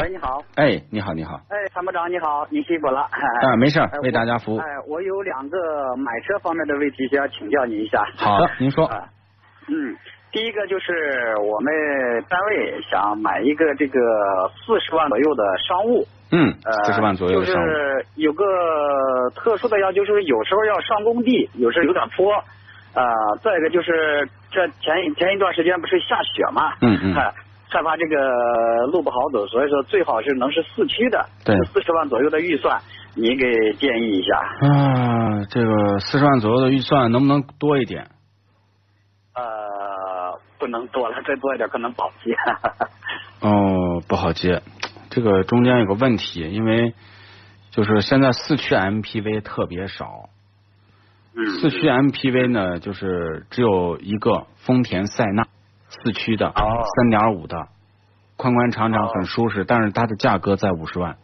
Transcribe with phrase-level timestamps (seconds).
[0.00, 0.42] 喂，你好。
[0.56, 1.34] 哎，你好，你好。
[1.50, 3.02] 哎，参谋长你好，你辛苦了。
[3.02, 4.58] 啊， 没事，为大家服务。
[4.58, 8.02] 哎，我有两个买车方面的问题需要请教您一下。
[8.16, 8.88] 好的， 您说。
[9.68, 9.94] 嗯，
[10.32, 11.72] 第一个就是我们
[12.30, 13.98] 单位想买一个这个
[14.64, 16.06] 四十万左右的商务。
[16.32, 16.54] 嗯，
[16.86, 17.66] 四十万左右的商务。
[17.66, 18.44] 就是有个
[19.34, 22.32] 特殊的要求，就是有时候要上工地，有时候有点坡。
[22.94, 23.04] 啊，
[23.42, 26.72] 再一个就是这前前一段时间不是下雪嘛？
[26.80, 27.14] 嗯嗯。
[27.70, 32.82] 害怕这个路不好走，所以说最好是能是四驱的，对，四十万左右的预算，
[33.14, 34.36] 你给建议一下。
[34.66, 38.10] 啊，这个四十万左右的预算能不能多一点？
[39.34, 42.34] 呃，不能多了，再多一点可能不好接。
[43.40, 44.62] 哦，不好接，
[45.08, 46.92] 这个中间有个问题，因为
[47.70, 50.28] 就是现在四驱 MPV 特别少。
[51.36, 51.46] 嗯。
[51.60, 55.46] 四驱 MPV 呢，就是只有一个丰田塞纳。
[55.90, 57.68] 四驱的，三点五的，
[58.36, 61.18] 宽宽敞敞很舒适，但是它的价格在五十万。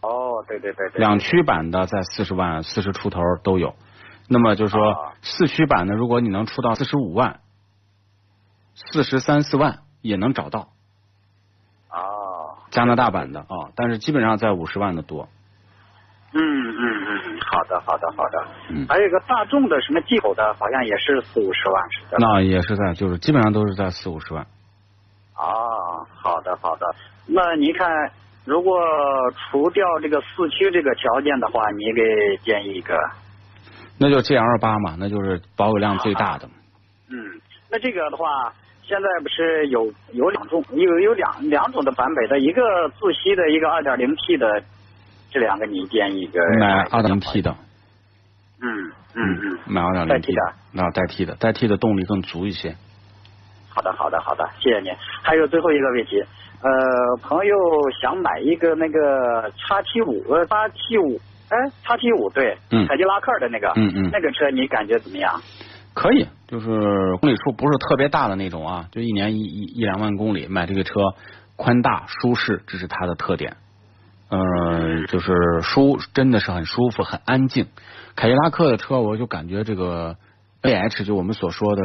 [0.00, 0.98] 哦，对对对对。
[0.98, 3.74] 两驱版的在四十万，四十出头都有。
[4.28, 7.40] 那么就是说，四驱版的，如果你能出到四十五万，
[8.74, 10.68] 四十三四万也能找到。
[11.90, 12.58] 哦。
[12.70, 15.28] 加拿大版的啊，但是基本上在五十万的多。
[16.32, 16.67] 嗯，
[17.50, 22.16] 好的好的好的，嗯，还有一个大众的什么进口的，好像也是四五十万是的。
[22.18, 24.46] 那也是在，就是基本上都是在四五十万。
[25.36, 26.86] 哦，好的好的，
[27.26, 28.10] 那您看，
[28.44, 28.78] 如果
[29.50, 32.94] 除掉这个四驱这个条件的话，你给建议一个？
[33.98, 36.46] 那就 G L 八嘛，那就是保有量最大的。
[37.10, 44.62] 嗯，那这个的话，现在不是有有两种，有有两两种的版本的，一个自吸的，一个二点零 T 的。
[45.30, 47.54] 这两个你建议一个买二点零 T 的，
[48.60, 52.74] 嗯嗯嗯，买二点零 T 的，那代替的，代替的动力更足一些。
[53.68, 54.92] 好的好的好的，谢谢您。
[55.22, 56.20] 还有最后一个问题，
[56.62, 57.54] 呃，朋友
[58.00, 65.40] 想买一个那个叉 T 五呃八 T 五，哎叉 T 五对，嗯，凯迪拉克的那个，嗯嗯，那个车你感觉怎么样？
[65.94, 66.66] 可以，就是
[67.20, 71.00] 公里数不是特别大的那种啊，就一年一一一两万公里，买这个车
[71.56, 73.56] 宽大舒适，这是它的特点。
[74.30, 77.66] 嗯，就是舒真的是很舒服，很安静。
[78.14, 80.16] 凯迪拉克的车，我就感觉这个
[80.62, 81.82] A H 就我们所说的，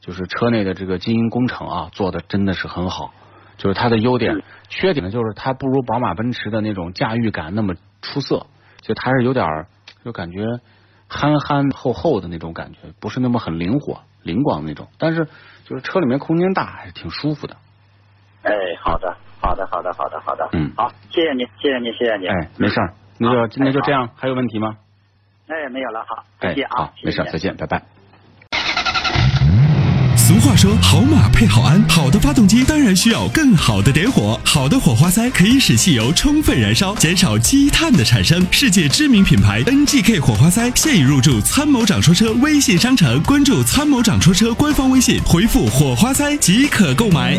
[0.00, 3.14] 就是车内的这个基因工程啊，做的真的是很好。
[3.56, 8.46] 就是它的优点，缺点呢就是它不如宝马、奔驰的那种驾驭感那么出色，
[8.82, 9.66] 就它是有点
[10.04, 10.44] 就感觉
[11.08, 14.86] 憨憨厚厚的那种感觉，不是那么很灵活、灵光那种。
[14.98, 15.26] 但是
[15.64, 17.56] 就是车里面空间大，还是挺舒服的。
[18.42, 19.16] 哎，好的。
[19.40, 20.48] 好的，好的，好的，好的。
[20.52, 22.26] 嗯，好，谢谢你，谢谢你，谢谢你。
[22.26, 24.76] 哎，没事儿，那就今天就这样，还有问题吗？
[25.48, 27.82] 哎，没有了，好，再见啊，没事，再见，拜拜。
[30.16, 34.38] 俗话说，好马配好鞍，好的发动机当然需要更好的点火。
[34.44, 38.46] 好的火花塞可以使汽油充分燃烧，减少积碳的产生。
[38.50, 47.38] 世界知名品牌 NGK 火花塞现已入驻参谋长说车微信商城，关注参谋长说车官方微信，回复火花塞即可购买。